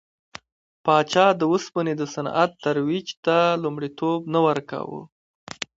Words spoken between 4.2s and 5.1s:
نه ورکاوه.